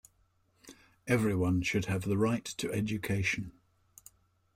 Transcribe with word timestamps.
Everyone 1.05 1.61
should 1.61 1.85
have 1.85 2.05
the 2.05 2.17
right 2.17 2.43
to 2.43 2.73
education. 2.73 3.51